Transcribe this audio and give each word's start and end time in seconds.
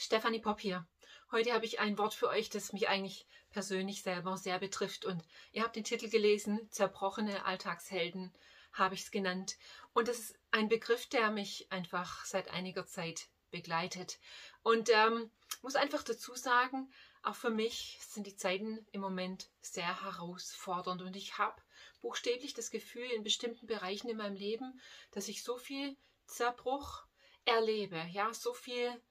Stefanie 0.00 0.38
Popp 0.38 0.60
hier. 0.60 0.86
Heute 1.32 1.52
habe 1.52 1.64
ich 1.64 1.80
ein 1.80 1.98
Wort 1.98 2.14
für 2.14 2.28
euch, 2.28 2.48
das 2.50 2.72
mich 2.72 2.88
eigentlich 2.88 3.26
persönlich 3.50 4.04
selber 4.04 4.36
sehr 4.36 4.60
betrifft. 4.60 5.04
Und 5.04 5.24
ihr 5.50 5.64
habt 5.64 5.74
den 5.74 5.82
Titel 5.82 6.08
gelesen, 6.08 6.70
Zerbrochene 6.70 7.44
Alltagshelden 7.44 8.32
habe 8.72 8.94
ich 8.94 9.00
es 9.00 9.10
genannt. 9.10 9.58
Und 9.94 10.06
das 10.06 10.20
ist 10.20 10.38
ein 10.52 10.68
Begriff, 10.68 11.08
der 11.08 11.32
mich 11.32 11.66
einfach 11.72 12.24
seit 12.24 12.48
einiger 12.52 12.86
Zeit 12.86 13.26
begleitet. 13.50 14.20
Und 14.62 14.88
ähm, 14.88 15.32
muss 15.62 15.74
einfach 15.74 16.04
dazu 16.04 16.36
sagen, 16.36 16.92
auch 17.24 17.34
für 17.34 17.50
mich 17.50 17.98
sind 18.00 18.28
die 18.28 18.36
Zeiten 18.36 18.86
im 18.92 19.00
Moment 19.00 19.50
sehr 19.60 20.04
herausfordernd. 20.04 21.02
Und 21.02 21.16
ich 21.16 21.38
habe 21.38 21.60
buchstäblich 22.02 22.54
das 22.54 22.70
Gefühl 22.70 23.10
in 23.10 23.24
bestimmten 23.24 23.66
Bereichen 23.66 24.08
in 24.08 24.18
meinem 24.18 24.36
Leben, 24.36 24.80
dass 25.10 25.26
ich 25.26 25.42
so 25.42 25.58
viel 25.58 25.96
Zerbruch 26.24 27.02
erlebe. 27.44 28.00
Ja, 28.12 28.32
so 28.32 28.54
viel 28.54 29.02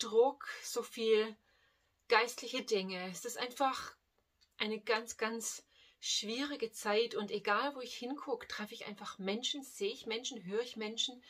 Druck, 0.00 0.48
so 0.62 0.82
viel 0.82 1.36
geistliche 2.08 2.62
Dinge. 2.62 3.10
Es 3.10 3.24
ist 3.24 3.38
einfach 3.38 3.94
eine 4.58 4.80
ganz, 4.80 5.16
ganz 5.16 5.62
schwierige 6.00 6.72
Zeit 6.72 7.14
und 7.14 7.30
egal 7.30 7.74
wo 7.76 7.80
ich 7.80 7.96
hingucke, 7.96 8.48
treffe 8.48 8.74
ich 8.74 8.86
einfach 8.86 9.18
Menschen, 9.18 9.62
sehe 9.62 9.92
ich 9.92 10.06
Menschen, 10.06 10.44
höre 10.44 10.62
ich 10.62 10.76
Menschen, 10.76 11.22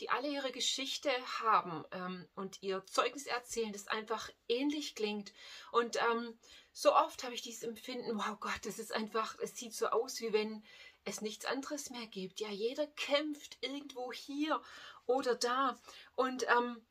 die 0.00 0.10
alle 0.10 0.28
ihre 0.28 0.52
Geschichte 0.52 1.10
haben 1.40 1.84
ähm, 1.92 2.28
und 2.34 2.62
ihr 2.62 2.84
Zeugnis 2.86 3.26
erzählen, 3.26 3.72
das 3.72 3.88
einfach 3.88 4.30
ähnlich 4.48 4.94
klingt. 4.94 5.32
Und 5.70 5.96
ähm, 5.96 6.38
so 6.72 6.94
oft 6.94 7.24
habe 7.24 7.34
ich 7.34 7.42
dieses 7.42 7.62
Empfinden, 7.62 8.18
wow 8.18 8.38
Gott, 8.40 8.60
das 8.64 8.78
ist 8.78 8.92
einfach, 8.92 9.38
es 9.38 9.56
sieht 9.56 9.74
so 9.74 9.86
aus, 9.88 10.20
wie 10.20 10.32
wenn 10.32 10.62
es 11.04 11.20
nichts 11.20 11.46
anderes 11.46 11.90
mehr 11.90 12.06
gibt. 12.06 12.40
Ja, 12.40 12.48
jeder 12.48 12.86
kämpft 12.88 13.56
irgendwo 13.60 14.12
hier 14.12 14.60
oder 15.06 15.34
da. 15.34 15.80
Und 16.14 16.44
ähm, 16.48 16.84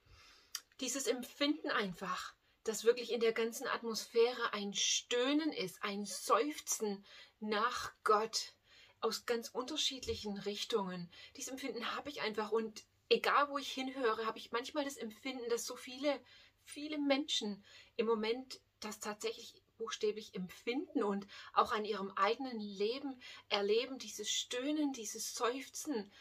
dieses 0.79 1.07
Empfinden 1.07 1.69
einfach, 1.69 2.33
dass 2.63 2.83
wirklich 2.83 3.11
in 3.11 3.19
der 3.19 3.33
ganzen 3.33 3.67
Atmosphäre 3.67 4.53
ein 4.53 4.73
Stöhnen 4.73 5.51
ist, 5.53 5.83
ein 5.83 6.05
Seufzen 6.05 7.05
nach 7.39 7.93
Gott 8.03 8.53
aus 9.01 9.25
ganz 9.25 9.49
unterschiedlichen 9.49 10.37
Richtungen. 10.39 11.09
Dieses 11.37 11.51
Empfinden 11.51 11.95
habe 11.95 12.09
ich 12.09 12.21
einfach 12.21 12.51
und 12.51 12.83
egal 13.09 13.49
wo 13.49 13.57
ich 13.57 13.71
hinhöre, 13.71 14.25
habe 14.25 14.39
ich 14.39 14.51
manchmal 14.51 14.83
das 14.83 14.97
Empfinden, 14.97 15.47
dass 15.49 15.65
so 15.65 15.75
viele, 15.75 16.19
viele 16.63 16.97
Menschen 16.97 17.63
im 17.97 18.07
Moment 18.07 18.59
das 18.79 18.99
tatsächlich 18.99 19.53
buchstäblich 19.77 20.33
empfinden 20.33 21.03
und 21.03 21.27
auch 21.53 21.71
an 21.71 21.85
ihrem 21.85 22.11
eigenen 22.11 22.59
Leben 22.59 23.21
erleben, 23.49 23.99
dieses 23.99 24.29
Stöhnen, 24.29 24.93
dieses 24.93 25.35
Seufzen 25.35 26.11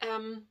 ähm, 0.00 0.48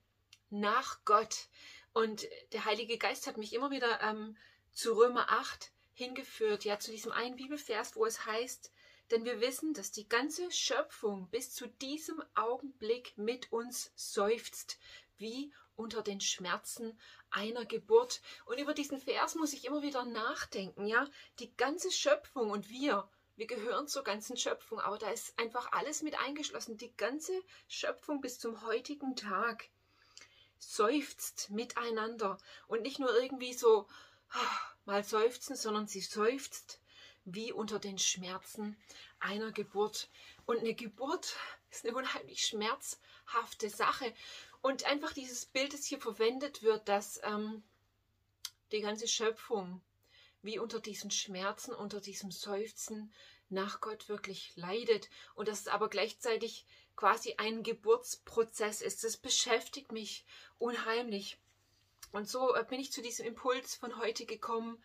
nach 0.49 1.03
Gott. 1.05 1.47
Und 1.93 2.27
der 2.51 2.65
Heilige 2.65 2.97
Geist 2.97 3.27
hat 3.27 3.37
mich 3.37 3.53
immer 3.53 3.69
wieder 3.69 4.01
ähm, 4.01 4.35
zu 4.71 4.93
Römer 4.93 5.29
8 5.29 5.71
hingeführt, 5.93 6.65
ja, 6.65 6.79
zu 6.79 6.91
diesem 6.91 7.11
einen 7.11 7.35
Bibelvers, 7.35 7.95
wo 7.95 8.05
es 8.05 8.25
heißt, 8.25 8.71
denn 9.11 9.25
wir 9.25 9.41
wissen, 9.41 9.73
dass 9.73 9.91
die 9.91 10.09
ganze 10.09 10.51
Schöpfung 10.51 11.29
bis 11.29 11.53
zu 11.53 11.67
diesem 11.67 12.23
Augenblick 12.33 13.15
mit 13.17 13.51
uns 13.51 13.91
seufzt, 13.95 14.79
wie 15.17 15.53
unter 15.75 16.01
den 16.01 16.19
Schmerzen 16.19 16.99
einer 17.29 17.65
Geburt. 17.65 18.21
Und 18.45 18.59
über 18.59 18.73
diesen 18.73 18.99
Vers 18.99 19.35
muss 19.35 19.53
ich 19.53 19.65
immer 19.65 19.83
wieder 19.83 20.05
nachdenken, 20.05 20.87
ja, 20.87 21.07
die 21.39 21.55
ganze 21.55 21.91
Schöpfung 21.91 22.49
und 22.49 22.69
wir, 22.69 23.07
wir 23.35 23.45
gehören 23.47 23.87
zur 23.87 24.03
ganzen 24.03 24.37
Schöpfung, 24.37 24.79
aber 24.79 24.97
da 24.97 25.09
ist 25.09 25.37
einfach 25.37 25.71
alles 25.71 26.01
mit 26.01 26.17
eingeschlossen, 26.19 26.77
die 26.77 26.95
ganze 26.95 27.33
Schöpfung 27.67 28.21
bis 28.21 28.39
zum 28.39 28.61
heutigen 28.63 29.15
Tag 29.15 29.69
seufzt 30.71 31.49
miteinander 31.49 32.37
und 32.67 32.81
nicht 32.81 32.99
nur 32.99 33.13
irgendwie 33.15 33.53
so 33.53 33.87
ah, 34.29 34.59
mal 34.85 35.03
seufzen, 35.03 35.55
sondern 35.55 35.87
sie 35.87 36.01
seufzt 36.01 36.79
wie 37.25 37.51
unter 37.51 37.79
den 37.79 37.97
Schmerzen 37.97 38.77
einer 39.19 39.51
Geburt. 39.51 40.09
Und 40.45 40.59
eine 40.59 40.73
Geburt 40.73 41.35
ist 41.71 41.85
eine 41.85 41.95
unheimlich 41.95 42.45
schmerzhafte 42.45 43.69
Sache. 43.69 44.13
Und 44.61 44.85
einfach 44.85 45.13
dieses 45.13 45.45
Bild, 45.45 45.73
das 45.73 45.85
hier 45.85 45.99
verwendet 45.99 46.63
wird, 46.63 46.87
dass 46.87 47.21
ähm, 47.23 47.63
die 48.71 48.81
ganze 48.81 49.07
Schöpfung 49.07 49.81
wie 50.41 50.59
unter 50.59 50.79
diesen 50.79 51.11
Schmerzen, 51.11 51.73
unter 51.73 52.01
diesem 52.01 52.31
Seufzen 52.31 53.13
nach 53.49 53.81
Gott 53.81 54.09
wirklich 54.09 54.51
leidet 54.55 55.09
und 55.35 55.47
dass 55.47 55.61
es 55.61 55.67
aber 55.67 55.89
gleichzeitig 55.89 56.65
quasi 56.95 57.35
ein 57.37 57.63
Geburtsprozess 57.63 58.81
ist. 58.81 59.03
Das 59.03 59.17
beschäftigt 59.17 59.91
mich 59.91 60.25
unheimlich. 60.57 61.37
Und 62.11 62.29
so 62.29 62.55
äh, 62.55 62.63
bin 62.63 62.79
ich 62.79 62.91
zu 62.91 63.01
diesem 63.01 63.25
Impuls 63.25 63.75
von 63.75 63.97
heute 63.97 64.25
gekommen, 64.25 64.81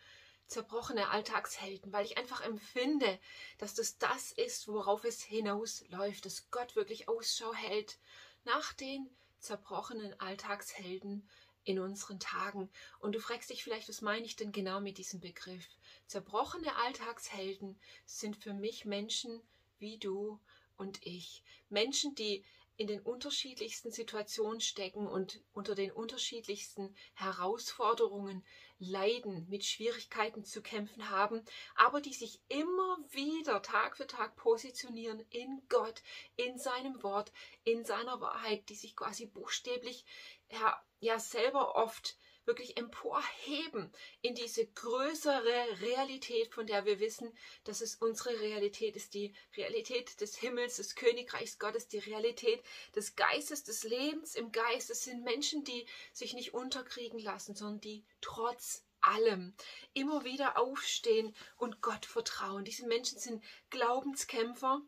zerbrochene 0.47 1.09
Alltagshelden, 1.09 1.93
weil 1.93 2.05
ich 2.05 2.17
einfach 2.17 2.41
empfinde, 2.41 3.19
dass 3.59 3.75
das 3.75 3.99
das 3.99 4.31
ist, 4.31 4.67
worauf 4.67 5.03
es 5.03 5.21
hinausläuft, 5.21 6.25
dass 6.25 6.49
Gott 6.49 6.75
wirklich 6.75 7.07
Ausschau 7.07 7.53
hält 7.53 7.99
nach 8.45 8.73
den 8.73 9.09
zerbrochenen 9.39 10.19
Alltagshelden 10.19 11.29
in 11.63 11.79
unseren 11.79 12.19
Tagen. 12.19 12.71
Und 12.99 13.13
du 13.13 13.19
fragst 13.19 13.51
dich 13.51 13.63
vielleicht, 13.63 13.89
was 13.89 14.01
meine 14.01 14.25
ich 14.25 14.35
denn 14.35 14.51
genau 14.51 14.79
mit 14.81 14.97
diesem 14.97 15.19
Begriff? 15.19 15.67
Zerbrochene 16.07 16.75
Alltagshelden 16.77 17.79
sind 18.05 18.35
für 18.35 18.53
mich 18.53 18.85
Menschen 18.85 19.41
wie 19.77 19.99
du 19.99 20.39
und 20.79 21.05
ich. 21.05 21.43
Menschen, 21.69 22.15
die 22.15 22.43
in 22.79 22.87
den 22.87 23.01
unterschiedlichsten 23.01 23.91
Situationen 23.91 24.61
stecken 24.61 25.05
und 25.05 25.43
unter 25.51 25.75
den 25.75 25.91
unterschiedlichsten 25.91 26.95
Herausforderungen 27.13 28.45
leiden, 28.79 29.45
mit 29.49 29.65
Schwierigkeiten 29.65 30.45
zu 30.45 30.61
kämpfen 30.61 31.09
haben, 31.09 31.43
aber 31.75 31.99
die 31.99 32.13
sich 32.13 32.39
immer 32.47 32.97
wieder 33.09 33.61
Tag 33.61 33.97
für 33.97 34.07
Tag 34.07 34.37
positionieren 34.37 35.19
in 35.29 35.61
Gott, 35.67 36.01
in 36.37 36.57
seinem 36.57 37.03
Wort, 37.03 37.33
in 37.65 37.83
seiner 37.83 38.21
Wahrheit, 38.21 38.69
die 38.69 38.75
sich 38.75 38.95
quasi 38.95 39.25
buchstäblich 39.25 40.05
ja, 40.49 40.81
ja 41.01 41.19
selber 41.19 41.75
oft 41.75 42.17
wirklich 42.49 42.77
emporheben 42.77 43.93
in 44.21 44.33
diese 44.33 44.65
größere 44.65 45.81
Realität, 45.81 46.51
von 46.51 46.65
der 46.65 46.83
wir 46.83 46.99
wissen, 46.99 47.31
dass 47.63 47.79
es 47.79 47.95
unsere 47.95 48.39
Realität 48.39 48.95
ist, 48.95 49.13
die 49.13 49.35
Realität 49.55 50.19
des 50.19 50.35
Himmels, 50.35 50.77
des 50.77 50.95
Königreichs 50.95 51.59
Gottes, 51.59 51.87
die 51.87 51.99
Realität 51.99 52.63
des 52.95 53.15
Geistes, 53.15 53.63
des 53.63 53.83
Lebens 53.83 54.33
im 54.33 54.51
Geist. 54.51 54.89
Es 54.89 55.03
sind 55.03 55.23
Menschen, 55.23 55.63
die 55.63 55.85
sich 56.11 56.33
nicht 56.33 56.55
unterkriegen 56.55 57.19
lassen, 57.19 57.55
sondern 57.55 57.81
die 57.81 58.03
trotz 58.19 58.83
allem 59.01 59.53
immer 59.93 60.23
wieder 60.23 60.57
aufstehen 60.57 61.35
und 61.55 61.81
Gott 61.81 62.07
vertrauen. 62.07 62.65
Diese 62.65 62.87
Menschen 62.87 63.19
sind 63.19 63.43
Glaubenskämpfer, 63.69 64.81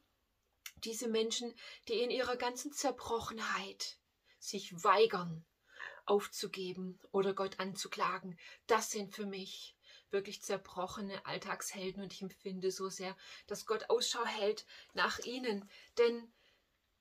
diese 0.78 1.08
Menschen, 1.08 1.54
die 1.88 2.02
in 2.02 2.10
ihrer 2.10 2.38
ganzen 2.38 2.74
Zerbrochenheit 2.74 4.00
sich 4.40 4.84
weigern, 4.84 5.46
aufzugeben 6.06 7.00
oder 7.12 7.34
Gott 7.34 7.60
anzuklagen. 7.60 8.38
Das 8.68 8.92
sind 8.92 9.14
für 9.14 9.26
mich 9.26 9.76
wirklich 10.12 10.42
zerbrochene 10.42 11.26
Alltagshelden 11.26 12.04
und 12.04 12.14
ich 12.14 12.22
empfinde 12.22 12.72
so 12.72 12.90
sehr, 12.90 13.16
dass 13.48 13.66
Gott 13.66 13.90
Ausschau 13.90 14.26
hält 14.26 14.66
nach 14.94 15.20
ihnen. 15.20 15.70
Denn 15.98 16.32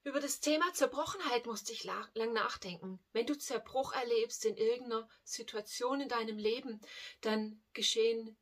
über 0.03 0.21
das 0.21 0.41
Thema 0.41 0.73
Zerbrochenheit 0.73 1.47
musste 1.47 1.73
ich 1.73 1.85
lang 1.85 2.33
nachdenken. 2.33 2.99
Wenn 3.13 3.27
du 3.27 3.37
Zerbruch 3.37 3.93
erlebst 3.93 4.45
in 4.47 4.57
irgendeiner 4.57 5.09
Situation 5.25 6.01
in 6.01 6.09
deinem 6.09 6.39
Leben, 6.39 6.81
dann 7.21 7.63
geschehen 7.75 8.37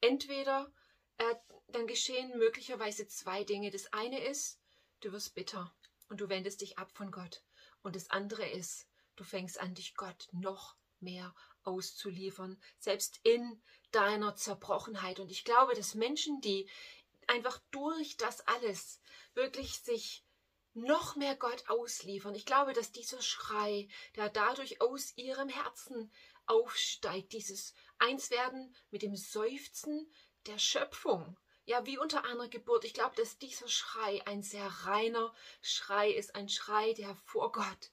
entweder, 0.00 0.72
äh, 1.18 1.34
dann 1.68 1.86
geschehen 1.86 2.38
möglicherweise 2.38 3.06
zwei 3.06 3.44
Dinge. 3.44 3.70
Das 3.70 3.92
eine 3.92 4.24
ist, 4.24 4.60
du 5.00 5.12
wirst 5.12 5.34
bitter 5.34 5.74
und 6.08 6.20
du 6.20 6.28
wendest 6.28 6.62
dich 6.62 6.78
ab 6.78 6.90
von 6.92 7.10
Gott. 7.10 7.42
Und 7.82 7.96
das 7.96 8.10
andere 8.10 8.48
ist, 8.48 8.86
Du 9.22 9.28
fängst 9.28 9.60
an, 9.60 9.72
dich 9.72 9.94
Gott 9.94 10.26
noch 10.32 10.74
mehr 10.98 11.32
auszuliefern, 11.62 12.60
selbst 12.80 13.20
in 13.22 13.62
deiner 13.92 14.34
Zerbrochenheit. 14.34 15.20
Und 15.20 15.30
ich 15.30 15.44
glaube, 15.44 15.76
dass 15.76 15.94
Menschen, 15.94 16.40
die 16.40 16.68
einfach 17.28 17.60
durch 17.70 18.16
das 18.16 18.40
alles 18.48 19.00
wirklich 19.34 19.78
sich 19.78 20.24
noch 20.74 21.14
mehr 21.14 21.36
Gott 21.36 21.68
ausliefern. 21.68 22.34
Ich 22.34 22.46
glaube, 22.46 22.72
dass 22.72 22.90
dieser 22.90 23.22
Schrei, 23.22 23.86
der 24.16 24.28
dadurch 24.28 24.80
aus 24.80 25.16
ihrem 25.16 25.48
Herzen 25.48 26.12
aufsteigt, 26.46 27.32
dieses 27.32 27.74
Einswerden 28.00 28.74
mit 28.90 29.02
dem 29.02 29.14
Seufzen 29.14 30.12
der 30.46 30.58
Schöpfung, 30.58 31.38
ja, 31.64 31.86
wie 31.86 31.96
unter 31.96 32.24
einer 32.24 32.48
Geburt. 32.48 32.84
Ich 32.84 32.94
glaube, 32.94 33.14
dass 33.14 33.38
dieser 33.38 33.68
Schrei 33.68 34.20
ein 34.26 34.42
sehr 34.42 34.66
reiner 34.66 35.32
Schrei 35.60 36.10
ist, 36.10 36.34
ein 36.34 36.48
Schrei, 36.48 36.92
der 36.94 37.14
vor 37.14 37.52
Gott 37.52 37.92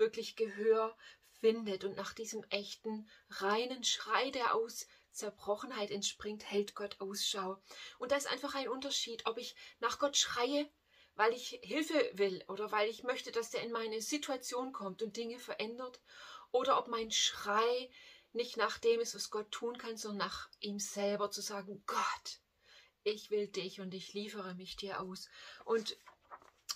wirklich 0.00 0.34
Gehör 0.34 0.96
findet 1.38 1.84
und 1.84 1.96
nach 1.96 2.12
diesem 2.12 2.42
echten, 2.50 3.08
reinen 3.28 3.84
Schrei, 3.84 4.30
der 4.30 4.54
aus 4.54 4.88
Zerbrochenheit 5.12 5.90
entspringt, 5.90 6.44
hält 6.50 6.74
Gott 6.74 7.00
Ausschau. 7.00 7.62
Und 7.98 8.10
da 8.10 8.16
ist 8.16 8.26
einfach 8.26 8.54
ein 8.54 8.68
Unterschied, 8.68 9.26
ob 9.26 9.38
ich 9.38 9.54
nach 9.78 9.98
Gott 9.98 10.16
schreie, 10.16 10.68
weil 11.14 11.32
ich 11.32 11.60
Hilfe 11.62 12.10
will 12.14 12.44
oder 12.48 12.72
weil 12.72 12.88
ich 12.88 13.02
möchte, 13.02 13.30
dass 13.32 13.50
der 13.50 13.62
in 13.62 13.72
meine 13.72 14.00
Situation 14.00 14.72
kommt 14.72 15.02
und 15.02 15.16
Dinge 15.16 15.38
verändert, 15.38 16.00
oder 16.52 16.78
ob 16.78 16.88
mein 16.88 17.10
Schrei 17.10 17.90
nicht 18.32 18.56
nach 18.56 18.78
dem 18.78 19.00
ist, 19.00 19.14
was 19.14 19.30
Gott 19.30 19.50
tun 19.50 19.78
kann, 19.78 19.96
sondern 19.96 20.28
nach 20.28 20.48
ihm 20.60 20.78
selber 20.78 21.30
zu 21.30 21.40
sagen, 21.40 21.82
Gott, 21.86 22.40
ich 23.02 23.30
will 23.30 23.48
dich 23.48 23.80
und 23.80 23.94
ich 23.94 24.12
liefere 24.12 24.54
mich 24.54 24.76
dir 24.76 25.00
aus. 25.00 25.28
Und 25.64 25.96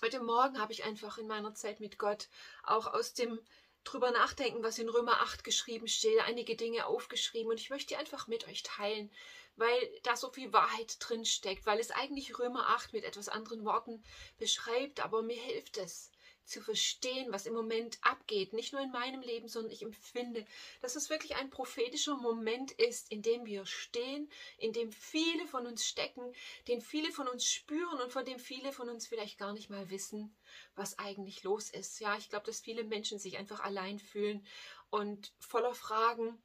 heute 0.01 0.19
Morgen 0.19 0.59
habe 0.59 0.73
ich 0.73 0.83
einfach 0.83 1.17
in 1.17 1.27
meiner 1.27 1.53
Zeit 1.53 1.79
mit 1.79 1.97
Gott 1.97 2.27
auch 2.63 2.87
aus 2.87 3.13
dem 3.13 3.39
drüber 3.83 4.11
nachdenken, 4.11 4.63
was 4.63 4.79
in 4.79 4.89
Römer 4.89 5.21
8 5.21 5.43
geschrieben 5.43 5.87
steht, 5.87 6.19
einige 6.21 6.55
Dinge 6.55 6.87
aufgeschrieben 6.87 7.51
und 7.51 7.59
ich 7.59 7.69
möchte 7.69 7.89
die 7.89 7.95
einfach 7.95 8.27
mit 8.27 8.47
euch 8.47 8.63
teilen, 8.63 9.11
weil 9.55 9.77
da 10.03 10.17
so 10.17 10.31
viel 10.31 10.51
Wahrheit 10.51 10.97
drin 10.99 11.23
steckt, 11.23 11.65
weil 11.65 11.79
es 11.79 11.91
eigentlich 11.91 12.37
Römer 12.39 12.67
8 12.69 12.93
mit 12.93 13.03
etwas 13.03 13.29
anderen 13.29 13.63
Worten 13.63 14.03
beschreibt, 14.37 14.99
aber 14.99 15.21
mir 15.21 15.39
hilft 15.39 15.77
es 15.77 16.11
zu 16.45 16.61
verstehen, 16.61 17.31
was 17.31 17.45
im 17.45 17.53
Moment 17.53 17.97
abgeht, 18.01 18.53
nicht 18.53 18.73
nur 18.73 18.81
in 18.81 18.91
meinem 18.91 19.21
Leben, 19.21 19.47
sondern 19.47 19.71
ich 19.71 19.81
empfinde, 19.81 20.45
dass 20.81 20.95
es 20.95 21.09
wirklich 21.09 21.35
ein 21.35 21.49
prophetischer 21.49 22.17
Moment 22.17 22.71
ist, 22.73 23.11
in 23.11 23.21
dem 23.21 23.45
wir 23.45 23.65
stehen, 23.65 24.29
in 24.57 24.73
dem 24.73 24.91
viele 24.91 25.47
von 25.47 25.65
uns 25.65 25.85
stecken, 25.85 26.33
den 26.67 26.81
viele 26.81 27.11
von 27.11 27.27
uns 27.27 27.45
spüren 27.45 28.01
und 28.01 28.11
von 28.11 28.25
dem 28.25 28.39
viele 28.39 28.71
von 28.71 28.89
uns 28.89 29.07
vielleicht 29.07 29.37
gar 29.37 29.53
nicht 29.53 29.69
mal 29.69 29.89
wissen, 29.89 30.35
was 30.75 30.99
eigentlich 30.99 31.43
los 31.43 31.69
ist. 31.69 31.99
Ja, 31.99 32.17
ich 32.17 32.29
glaube, 32.29 32.45
dass 32.45 32.61
viele 32.61 32.83
Menschen 32.83 33.19
sich 33.19 33.37
einfach 33.37 33.61
allein 33.61 33.99
fühlen 33.99 34.45
und 34.89 35.33
voller 35.39 35.73
Fragen 35.73 36.41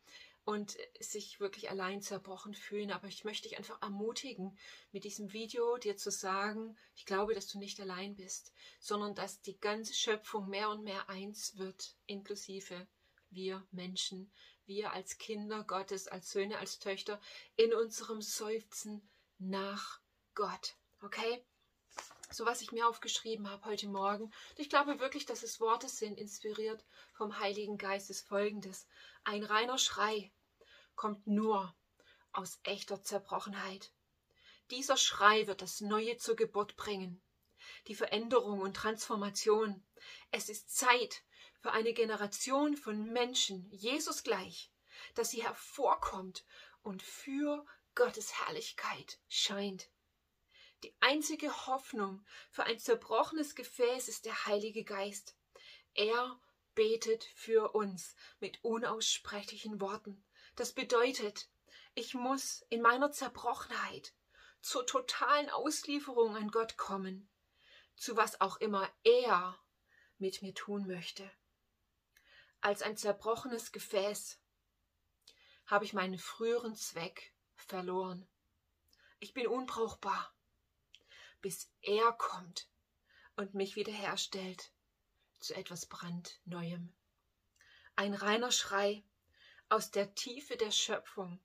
und 0.51 0.77
sich 0.99 1.39
wirklich 1.39 1.71
allein 1.71 2.03
zerbrochen 2.03 2.55
fühlen. 2.55 2.91
Aber 2.91 3.07
ich 3.07 3.23
möchte 3.23 3.49
dich 3.49 3.57
einfach 3.57 3.81
ermutigen, 3.81 4.59
mit 4.91 5.05
diesem 5.05 5.33
Video 5.33 5.77
dir 5.77 5.97
zu 5.97 6.11
sagen, 6.11 6.77
ich 6.97 7.07
glaube, 7.07 7.35
dass 7.35 7.47
du 7.47 7.61
nicht 7.61 7.81
allein 7.81 8.17
bist, 8.17 8.53
sondern 8.81 9.15
dass 9.15 9.41
die 9.43 9.61
ganze 9.61 9.95
Schöpfung 9.95 10.49
mehr 10.49 10.71
und 10.71 10.83
mehr 10.83 11.09
eins 11.09 11.57
wird, 11.57 11.95
inklusive 12.07 12.89
wir 13.31 13.65
Menschen, 13.71 14.33
wir 14.67 14.93
als 14.93 15.19
Kinder 15.19 15.63
Gottes, 15.63 16.09
als 16.09 16.33
Söhne, 16.33 16.59
als 16.59 16.81
Töchter, 16.81 17.21
in 17.55 17.73
unserem 17.73 18.21
Seufzen 18.21 19.09
nach 19.39 20.01
Gott. 20.35 20.75
Okay? 21.01 21.45
So 22.33 22.45
was 22.45 22.61
ich 22.61 22.73
mir 22.73 22.89
aufgeschrieben 22.89 23.49
habe 23.49 23.67
heute 23.67 23.87
Morgen. 23.87 24.33
ich 24.57 24.69
glaube 24.69 24.99
wirklich, 24.99 25.27
dass 25.27 25.45
es 25.45 25.61
Worte 25.61 25.89
sind, 25.89 26.19
inspiriert 26.19 26.85
vom 27.13 27.39
Heiligen 27.39 27.79
Geist, 27.79 28.11
ist 28.11 28.27
folgendes. 28.27 28.89
Ein 29.23 29.45
reiner 29.45 29.79
Schrei 29.79 30.33
kommt 30.95 31.27
nur 31.27 31.75
aus 32.33 32.61
echter 32.63 33.03
Zerbrochenheit. 33.03 33.93
Dieser 34.71 34.97
Schrei 34.97 35.47
wird 35.47 35.63
das 35.63 35.81
Neue 35.81 36.17
zur 36.17 36.37
Geburt 36.37 36.77
bringen, 36.77 37.21
die 37.89 37.95
Veränderung 37.95 38.61
und 38.61 38.75
Transformation. 38.75 39.85
Es 40.31 40.49
ist 40.49 40.77
Zeit 40.77 41.23
für 41.61 41.73
eine 41.73 41.93
Generation 41.93 42.77
von 42.77 43.13
Menschen, 43.13 43.69
Jesus 43.71 44.23
gleich, 44.23 44.71
dass 45.15 45.31
sie 45.31 45.43
hervorkommt 45.43 46.45
und 46.83 47.03
für 47.03 47.67
Gottes 47.95 48.39
Herrlichkeit 48.41 49.19
scheint. 49.29 49.91
Die 50.83 50.95
einzige 51.01 51.67
Hoffnung 51.67 52.25
für 52.51 52.65
ein 52.65 52.79
zerbrochenes 52.79 53.55
Gefäß 53.55 54.09
ist 54.09 54.25
der 54.25 54.47
Heilige 54.47 54.85
Geist. 54.85 55.37
Er 55.95 56.41
betet 56.75 57.25
für 57.35 57.75
uns 57.75 58.15
mit 58.39 58.63
unaussprechlichen 58.65 59.81
Worten. 59.81 60.25
Das 60.57 60.73
bedeutet, 60.73 61.49
ich 61.95 62.15
muss 62.15 62.65
in 62.69 62.83
meiner 62.83 63.11
Zerbrochenheit 63.13 64.15
zur 64.61 64.87
totalen 64.87 65.51
Auslieferung 65.51 66.37
an 66.37 66.51
Gott 66.51 66.77
kommen, 66.77 67.31
zu 67.97 68.17
was 68.17 68.41
auch 68.41 68.59
immer 68.59 68.89
er 69.05 69.59
mit 70.19 70.43
mir 70.43 70.55
tun 70.55 70.87
möchte. 70.87 71.31
Als 72.61 72.83
ein 72.83 72.97
zerbrochenes 72.97 73.73
Gefäß 73.73 74.39
habe 75.67 75.85
ich 75.85 75.93
meinen 75.93 76.19
früheren 76.19 76.75
Zweck 76.75 77.35
verloren. 77.55 78.29
Ich 79.19 79.33
bin 79.33 79.47
unbrauchbar, 79.47 80.35
bis 81.41 81.73
er 81.81 82.13
kommt 82.13 82.69
und 83.37 83.55
mich 83.55 83.77
wiederherstellt 83.77 84.73
zu 85.39 85.55
etwas 85.55 85.87
brandneuem. 85.87 86.95
Ein 87.97 88.15
reiner 88.15 88.53
Schrei 88.53 89.05
aus 89.71 89.93
der 89.93 90.17
Tiefe 90.17 90.57
der 90.57 90.73
Schöpfung, 90.73 91.41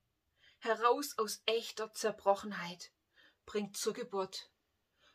heraus 0.57 1.15
aus 1.19 1.43
echter 1.45 1.93
Zerbrochenheit, 1.93 2.91
bringt 3.45 3.77
zur 3.77 3.93
Geburt, 3.93 4.49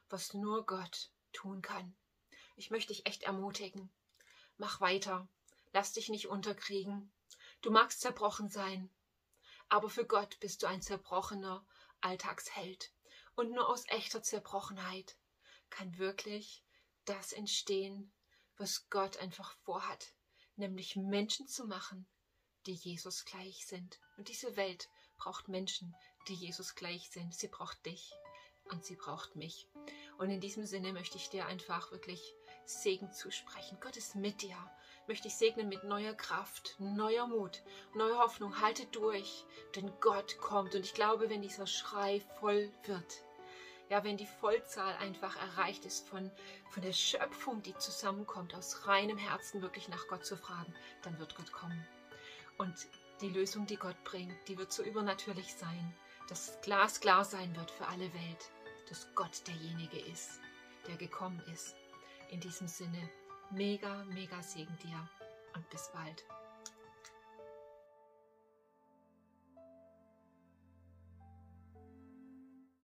was 0.09 0.33
nur 0.33 0.65
Gott 0.65 1.11
tun 1.33 1.61
kann. 1.61 1.97
Ich 2.55 2.71
möchte 2.71 2.93
dich 2.93 3.07
echt 3.07 3.25
ermutigen. 3.25 3.93
Mach 4.59 4.81
weiter. 4.81 5.29
Lass 5.73 5.93
dich 5.93 6.09
nicht 6.09 6.29
unterkriegen. 6.29 7.11
Du 7.63 7.73
magst 7.73 8.01
zerbrochen 8.01 8.49
sein, 8.49 8.89
aber 9.69 9.91
für 9.91 10.07
Gott 10.07 10.39
bist 10.39 10.63
du 10.63 10.69
ein 10.69 10.81
zerbrochener 10.81 11.67
Alltagsheld. 12.01 12.93
Und 13.35 13.51
nur 13.51 13.69
aus 13.69 13.89
echter 13.89 14.23
Zerbrochenheit 14.23 15.17
kann 15.69 15.99
wirklich 15.99 16.63
das 17.07 17.33
entstehen, 17.33 18.13
was 18.57 18.89
Gott 18.89 19.17
einfach 19.17 19.53
vorhat, 19.65 20.15
nämlich 20.55 20.95
Menschen 20.95 21.49
zu 21.49 21.67
machen, 21.67 22.07
die 22.67 22.75
Jesus 22.75 23.25
gleich 23.25 23.67
sind. 23.67 23.99
Und 24.17 24.29
diese 24.29 24.57
Welt 24.57 24.89
braucht 25.17 25.49
Menschen, 25.49 25.95
die 26.29 26.35
Jesus 26.35 26.75
gleich 26.75 27.11
sind. 27.11 27.35
Sie 27.35 27.49
braucht 27.49 27.85
dich 27.87 28.13
und 28.71 28.85
sie 28.85 28.97
braucht 28.97 29.37
mich. 29.37 29.67
Und 30.19 30.31
in 30.31 30.41
diesem 30.41 30.67
Sinne 30.67 30.93
möchte 30.93 31.17
ich 31.17 31.31
dir 31.31 31.47
einfach 31.47 31.91
wirklich 31.93 32.35
Segen 32.65 33.13
zusprechen. 33.13 33.79
Gott 33.81 33.97
ist 33.97 34.15
mit 34.15 34.43
dir. 34.43 34.57
Möchte 35.07 35.29
ich 35.29 35.35
segnen 35.35 35.69
mit 35.69 35.83
neuer 35.85 36.15
Kraft, 36.15 36.77
neuer 36.79 37.27
Mut, 37.27 37.63
neuer 37.95 38.19
Hoffnung. 38.19 38.61
Halte 38.61 38.87
durch, 38.87 39.45
denn 39.75 39.91
Gott 40.01 40.39
kommt. 40.39 40.75
Und 40.75 40.85
ich 40.85 40.95
glaube, 40.95 41.31
wenn 41.31 41.43
dieser 41.43 41.67
Schrei 41.67 42.21
voll 42.39 42.71
wird, 42.85 43.25
ja, 43.89 44.05
wenn 44.05 44.17
die 44.17 44.27
Vollzahl 44.27 44.95
einfach 44.99 45.37
erreicht 45.37 45.85
ist 45.85 46.09
von, 46.09 46.31
von 46.69 46.83
der 46.83 46.93
Schöpfung, 46.93 47.61
die 47.63 47.77
zusammenkommt, 47.77 48.55
aus 48.55 48.87
reinem 48.87 49.19
Herzen 49.19 49.63
wirklich 49.63 49.89
nach 49.89 50.07
Gott 50.07 50.25
zu 50.25 50.37
fragen, 50.37 50.73
dann 51.03 51.19
wird 51.19 51.35
Gott 51.35 51.51
kommen. 51.51 51.85
Und 52.61 52.75
die 53.23 53.31
Lösung, 53.31 53.65
die 53.65 53.79
Gott 53.79 53.97
bringt, 54.05 54.37
die 54.47 54.59
wird 54.59 54.71
so 54.71 54.83
übernatürlich 54.83 55.55
sein, 55.55 55.95
dass 56.29 56.61
Glas 56.61 57.01
klar 57.01 57.25
sein 57.25 57.57
wird 57.57 57.71
für 57.71 57.89
alle 57.89 58.13
Welt, 58.13 58.51
dass 58.91 59.09
Gott 59.15 59.47
derjenige 59.47 59.99
ist, 59.99 60.41
der 60.87 60.97
gekommen 60.97 61.43
ist. 61.51 61.75
In 62.29 62.39
diesem 62.39 62.69
Sinne, 62.69 63.09
mega, 63.51 64.05
mega 64.11 64.43
Segen 64.43 64.77
dir 64.83 65.09
und 65.55 65.71
bis 65.71 65.91
bald. 65.95 66.23